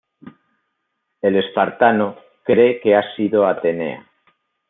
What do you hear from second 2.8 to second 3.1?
que